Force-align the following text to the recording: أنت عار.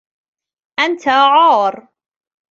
أنت 0.79 1.07
عار. 1.07 1.87